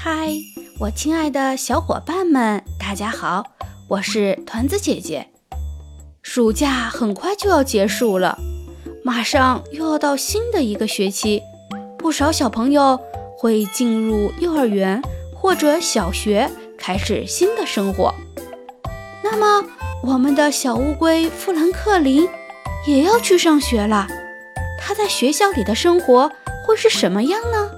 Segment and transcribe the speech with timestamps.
[0.00, 0.30] 嗨，
[0.78, 3.44] 我亲爱的小伙伴们，大家好，
[3.88, 5.26] 我是团子姐姐。
[6.22, 8.38] 暑假很快就要结束了，
[9.02, 11.42] 马上又要到新的一个学期，
[11.98, 13.00] 不少小朋友
[13.36, 15.02] 会进入幼儿园
[15.34, 18.14] 或者小学，开始新的生活。
[19.24, 19.68] 那么，
[20.04, 22.28] 我们的小乌龟富兰克林
[22.86, 24.06] 也要去上学了，
[24.78, 26.30] 他在学校里的生活
[26.64, 27.72] 会是什么样呢？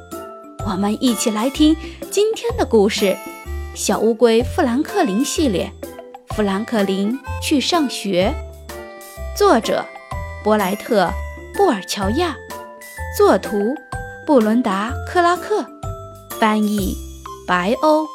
[0.67, 1.77] 我们一起来听
[2.11, 3.07] 今天的故事，
[3.75, 5.73] 《小乌龟富兰克林》系列，
[6.35, 8.35] 《富兰克林去上学》。
[9.37, 9.85] 作者：
[10.45, 11.04] 波莱特·
[11.57, 12.37] 布尔乔亚，
[13.17, 13.75] 作图：
[14.27, 15.67] 布伦达·克拉克，
[16.39, 16.96] 翻译：
[17.46, 18.07] 白欧。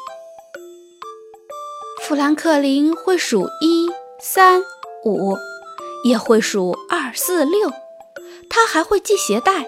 [2.02, 3.90] 富兰克林会数一、
[4.20, 4.62] 三、
[5.04, 5.36] 五，
[6.04, 7.70] 也会数二、四、六，
[8.48, 9.66] 他还会系鞋带。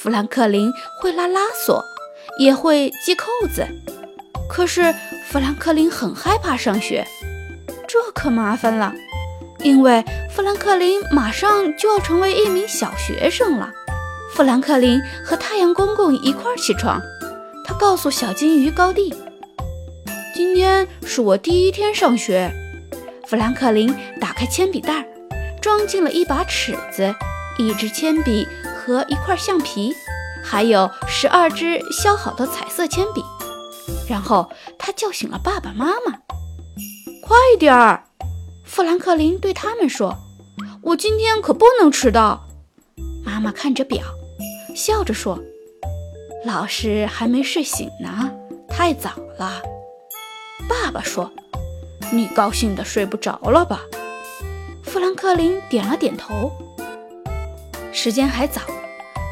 [0.00, 1.84] 富兰克林会拉拉锁，
[2.38, 3.66] 也会系扣子。
[4.48, 4.94] 可是
[5.26, 7.04] 富兰克林很害怕上学，
[7.88, 8.94] 这可麻烦了，
[9.58, 13.72] 因为富兰克林马上就要成为一名小学生了。
[14.32, 17.02] 富兰克林和太阳公公一块儿起床，
[17.64, 19.12] 他告诉小金鱼高地
[20.32, 22.52] ：“今天是我第一天上学。”
[23.26, 25.08] 富兰克林打开铅笔袋，
[25.60, 27.12] 装进了一把尺子、
[27.58, 28.46] 一支铅笔。
[28.88, 29.94] 和一块橡皮，
[30.42, 33.22] 还有十二支削好的彩色铅笔。
[34.08, 36.20] 然后他叫醒了爸爸妈妈
[37.22, 38.04] ：“快点儿！”
[38.64, 40.16] 富兰克林对他们说
[40.80, 42.48] ：“我今天可不能迟到。”
[43.22, 44.02] 妈妈看着表，
[44.74, 45.38] 笑着说
[46.46, 48.30] ：“老师还没睡醒呢，
[48.70, 49.60] 太早了。”
[50.66, 51.30] 爸爸说
[52.10, 53.82] ：“你高兴的睡不着了吧？”
[54.82, 56.50] 富兰克林点了点头。
[57.92, 58.62] 时间还早。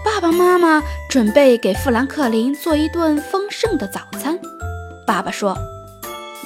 [0.07, 4.39] 爸爸妈妈准备给富兰克林做一顿丰盛的早餐。
[5.05, 5.59] 爸爸说：“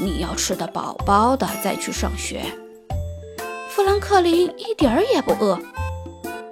[0.00, 2.42] 你要吃得饱饱的再去上学。”
[3.69, 5.60] 富兰克林一点儿也不饿。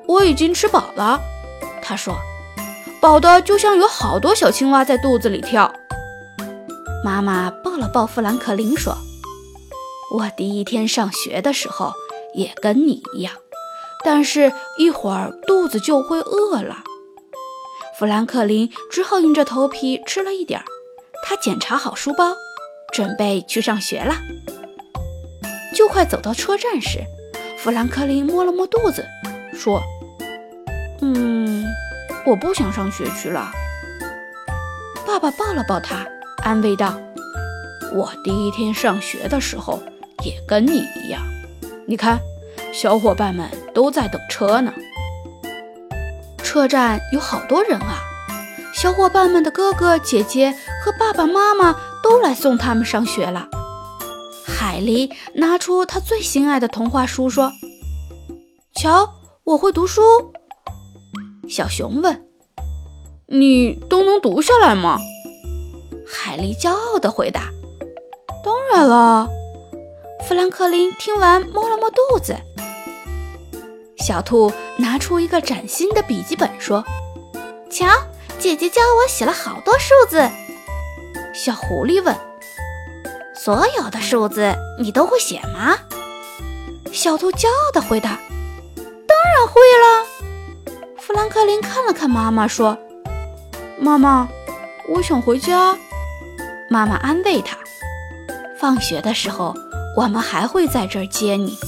[0.07, 1.19] 我已经吃饱了，
[1.81, 2.15] 他说
[3.01, 5.73] ：“饱的就像有好多小青蛙在肚子里跳。”
[7.03, 8.95] 妈妈抱了抱富兰克林说
[10.13, 11.95] ：“我第一天上学的时候
[12.35, 13.33] 也跟你一样，
[14.05, 16.85] 但是一会儿肚子就会饿了。”
[17.99, 20.65] 富兰克林只好硬着头皮吃了一点儿。
[21.27, 22.33] 他检查好书包，
[22.93, 24.15] 准备去上学了。
[25.75, 27.01] 就快走到车站时，
[27.59, 29.05] 富兰克林摸了摸肚子，
[29.53, 29.83] 说
[31.03, 31.65] ：“嗯，
[32.25, 33.51] 我不想上学去了。”
[35.05, 36.07] 爸爸抱了抱他，
[36.45, 36.97] 安慰道
[37.93, 39.83] ：“我第一天上学的时候
[40.25, 41.21] 也跟你一样。
[41.85, 42.21] 你看，
[42.73, 44.73] 小伙伴们都在等车呢。”
[46.49, 48.01] 车站有好多人啊！
[48.73, 50.51] 小伙伴们的哥哥姐姐
[50.83, 53.47] 和爸爸妈妈都来送他们上学了。
[54.47, 57.53] 海狸拿出他最心爱的童话书，说
[58.75, 59.13] ：“瞧，
[59.45, 60.01] 我会读书。”
[61.51, 62.25] 小熊问
[63.29, 64.99] ：“你都能读下来吗？”
[66.09, 67.51] 海狸骄傲地回答
[68.43, 69.29] ：“当然了。”
[70.27, 72.35] 富兰克林听完摸了摸肚子。
[73.99, 76.85] 小兔拿出一个崭新的笔记本，说
[77.69, 77.87] ：“瞧，
[78.39, 80.31] 姐姐教我写了好多数字。”
[81.35, 82.17] 小狐狸问
[83.35, 85.77] ：“所有的数字你都会写吗？”
[86.93, 88.11] 小兔骄傲地回答
[88.77, 90.07] ：“当然会了。”
[90.99, 92.79] 富兰克林看了看妈妈，说
[93.79, 94.29] ：“妈妈，
[94.89, 95.77] 我想回家。”
[96.71, 97.59] 妈妈安慰他
[98.59, 99.55] ：“放学的时候，
[99.97, 101.59] 我们还会在这儿接你，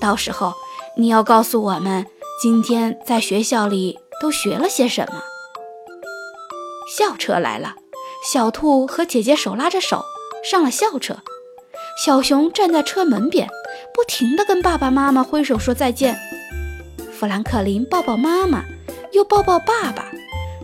[0.00, 0.52] 到时候。”
[0.94, 2.06] 你要告诉我们
[2.40, 5.22] 今天在学校里都学了些什么？
[6.96, 7.76] 校车来了，
[8.30, 10.04] 小兔和姐姐手拉着手
[10.44, 11.16] 上了校车。
[12.04, 13.48] 小熊站在车门边，
[13.94, 16.18] 不停地跟爸爸妈妈挥手说再见。
[17.10, 18.64] 富兰克林抱抱妈妈，
[19.12, 20.12] 又抱抱爸爸，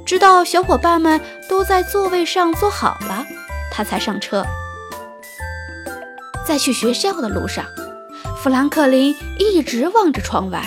[0.05, 1.19] 直到小伙伴们
[1.49, 3.25] 都在座位上坐好了，
[3.73, 4.45] 他才上车。
[6.47, 7.65] 在去学校的路上。
[8.41, 10.63] 富兰克林一直望着窗外，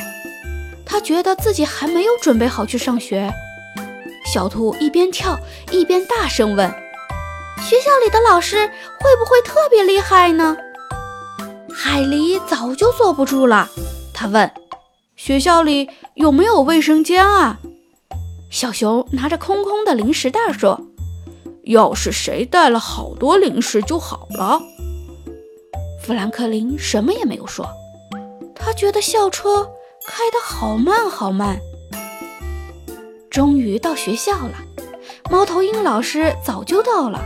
[0.85, 3.31] 他觉得自己还没有准备好去上学。
[4.25, 5.39] 小兔一边跳
[5.71, 6.69] 一边大声问
[7.63, 10.57] ：“学校里的老师会不会特别厉害呢？”
[11.73, 13.69] 海狸早就坐不住了，
[14.13, 14.51] 他问
[15.15, 17.59] ：“学校里有没有卫生间啊？”
[18.51, 20.87] 小熊拿着空空的零食袋说
[21.63, 24.61] ：“要是谁带了好多零食就好了。”
[26.03, 27.67] 富兰克林什么也没有说，
[28.55, 29.69] 他觉得校车
[30.07, 31.59] 开得好慢好慢。
[33.29, 34.55] 终于到学校了，
[35.29, 37.23] 猫头鹰老师早就到了。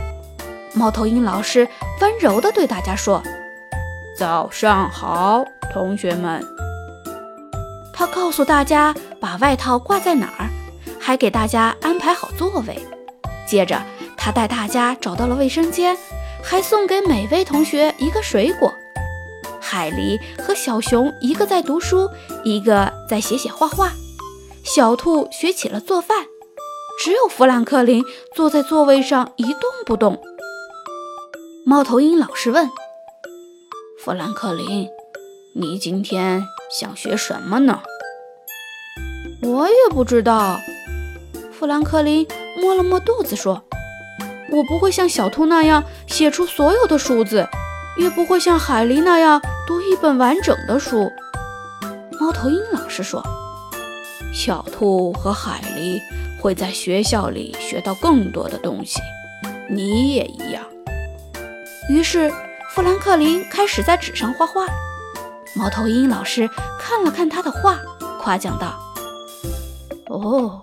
[0.74, 1.66] 猫头鹰老师
[2.00, 3.22] 温柔地对大家说
[4.18, 5.42] ：“早上好，
[5.72, 6.44] 同学们。”
[7.94, 10.50] 他告诉大家把外套挂在哪儿，
[11.00, 12.78] 还给大家安排好座位。
[13.48, 13.82] 接着，
[14.18, 15.96] 他带大家找到了卫生间，
[16.48, 18.72] 还送给每位同学一个水果。
[19.60, 22.08] 海狸和小熊一个在读书，
[22.44, 23.92] 一个在写写画画。
[24.62, 26.26] 小兔学起了做饭，
[27.00, 30.22] 只有富兰克林坐在座位上一动不动。
[31.64, 32.70] 猫头鹰老师问
[33.98, 34.88] ：“富兰克林，
[35.52, 37.80] 你今天想学什么呢？”
[39.42, 40.58] 我也不知道。
[41.52, 42.26] 富兰克林
[42.56, 43.64] 摸了摸肚子说
[44.50, 47.46] ：“我不会像小兔那样写出所有的数字，
[47.96, 51.10] 也不会像海狸那样读一本完整的书。”
[52.18, 53.22] 猫头鹰老师说
[54.32, 56.00] ：“小兔和海狸
[56.40, 59.00] 会在学校里学到更多的东西，
[59.68, 60.62] 你也一样。”
[61.90, 62.32] 于是，
[62.70, 64.66] 富兰克林开始在纸上画画。
[65.54, 67.78] 猫头鹰老师看了看他的画，
[68.20, 68.78] 夸奖道
[70.08, 70.62] ：“哦，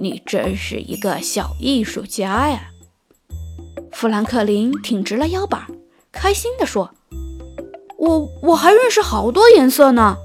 [0.00, 2.70] 你真是一个小艺术家呀！”
[3.92, 5.62] 富兰克林挺直了腰板，
[6.12, 6.90] 开心地说
[7.98, 10.16] ：“我我还认识好多颜色呢。”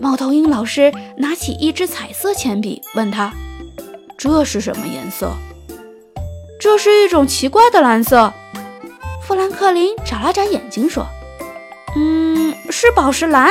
[0.00, 3.32] 猫头鹰老师拿起一支彩色铅笔，问他
[4.16, 5.32] ：“这是什么颜色
[6.60, 8.32] ？”“这是一种奇怪的蓝色。”
[9.22, 11.06] 富兰克林眨了眨眼睛说
[11.96, 13.50] ：“嗯，是宝石蓝，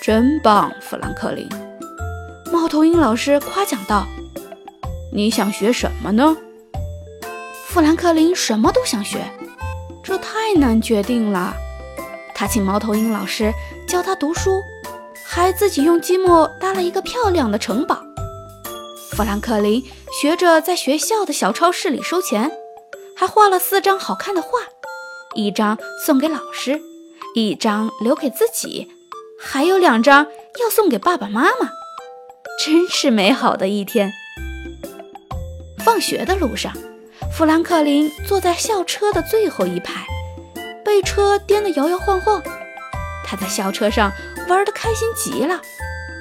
[0.00, 1.48] 真棒，富兰克林。”
[2.52, 4.06] 猫头鹰老师夸奖道
[5.12, 6.36] ：“你想学什么呢？”
[7.72, 9.24] 富兰克林什么都想学，
[10.02, 11.54] 这太难决定了。
[12.34, 13.52] 他请猫头鹰老师
[13.86, 14.60] 教他读书，
[15.24, 18.02] 还自己用积木搭了一个漂亮的城堡。
[19.12, 19.84] 富兰克林
[20.20, 22.50] 学着在学校的小超市里收钱。
[23.16, 24.58] 还画了四张好看的画，
[25.34, 26.80] 一张送给老师，
[27.34, 28.90] 一张留给自己，
[29.38, 30.26] 还有两张
[30.60, 31.70] 要送给爸爸妈妈。
[32.64, 34.10] 真是美好的一天。
[35.84, 36.72] 放学的路上，
[37.32, 40.04] 富兰克林坐在校车的最后一排，
[40.84, 42.42] 被车颠得摇摇晃晃。
[43.24, 44.12] 他在校车上
[44.48, 45.60] 玩得开心极了，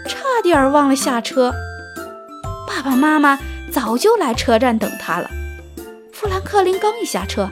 [0.07, 1.53] 差点忘了下车。
[2.67, 3.37] 爸爸妈妈
[3.71, 5.29] 早就来车站等他了。
[6.13, 7.49] 富兰克林刚一下车，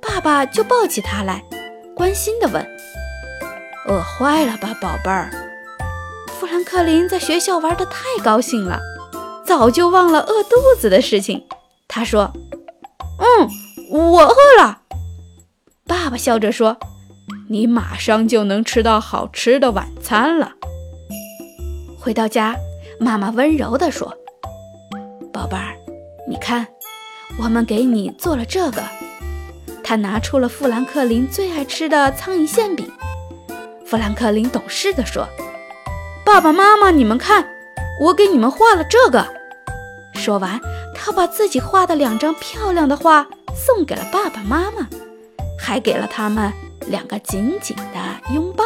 [0.00, 1.44] 爸爸就抱起他来，
[1.94, 2.66] 关心地问
[3.88, 5.30] ：“饿坏了吧，宝贝儿？”
[6.38, 8.80] 富兰克林在学校玩得太高兴了，
[9.44, 11.44] 早就忘了饿肚子的事情。
[11.88, 12.32] 他说
[13.22, 13.48] ：“嗯，
[13.90, 14.80] 我饿了。”
[15.86, 16.76] 爸爸笑着说
[17.48, 20.52] ：“你马上就能吃到好吃的晚餐了。”
[21.98, 22.56] 回到家，
[22.98, 24.12] 妈妈温柔地说
[25.32, 25.76] ：“宝贝儿，
[26.28, 26.66] 你看。”
[27.38, 28.82] 我们给你做了这个。
[29.82, 32.92] 他拿出了富兰克林最爱吃的苍蝇馅饼。
[33.86, 35.26] 富兰克林懂事地说
[36.26, 37.48] ：“爸爸妈妈，你们看，
[38.02, 39.26] 我给你们画了这个。”
[40.22, 40.60] 说完，
[40.94, 43.26] 他把自己画的两张漂亮的画
[43.56, 44.88] 送给了爸爸妈妈，
[45.58, 46.52] 还给了他们
[46.86, 48.64] 两个紧紧的拥抱。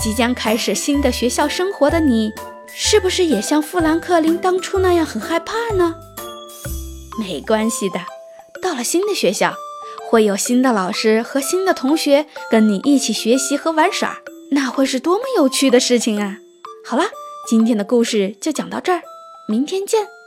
[0.00, 2.30] 即将开始新的学校生活的你，
[2.72, 5.96] 是不是也像富兰克林当初那样很害怕呢？
[7.18, 7.98] 没关系的，
[8.62, 9.54] 到了新的学校，
[10.08, 14.18] 会有新的老师和新的同学跟你一起学习和玩耍，
[14.52, 16.38] 那会是多么有趣的事情啊！
[16.86, 17.04] 好了，
[17.50, 19.02] 今天的故事就讲到这儿，
[19.48, 20.19] 明天见。